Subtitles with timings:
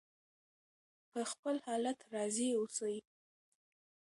[1.11, 2.95] په خپل حالت راضي اوسئ.